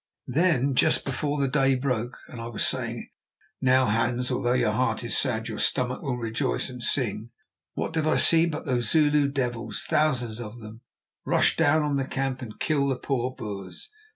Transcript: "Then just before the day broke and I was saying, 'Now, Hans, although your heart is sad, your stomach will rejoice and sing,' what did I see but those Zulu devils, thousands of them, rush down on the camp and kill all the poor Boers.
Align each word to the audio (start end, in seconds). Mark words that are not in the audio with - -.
"Then 0.33 0.73
just 0.73 1.05
before 1.05 1.39
the 1.39 1.47
day 1.47 1.75
broke 1.75 2.17
and 2.27 2.41
I 2.41 2.47
was 2.47 2.65
saying, 2.65 3.11
'Now, 3.61 3.85
Hans, 3.85 4.31
although 4.31 4.53
your 4.53 4.71
heart 4.71 5.03
is 5.03 5.15
sad, 5.15 5.47
your 5.47 5.59
stomach 5.59 6.01
will 6.01 6.17
rejoice 6.17 6.71
and 6.71 6.81
sing,' 6.81 7.29
what 7.75 7.93
did 7.93 8.07
I 8.07 8.17
see 8.17 8.47
but 8.47 8.65
those 8.65 8.89
Zulu 8.89 9.27
devils, 9.27 9.85
thousands 9.87 10.41
of 10.41 10.59
them, 10.59 10.81
rush 11.23 11.55
down 11.55 11.83
on 11.83 11.97
the 11.97 12.07
camp 12.07 12.41
and 12.41 12.59
kill 12.59 12.81
all 12.81 12.89
the 12.89 12.95
poor 12.97 13.35
Boers. 13.37 13.91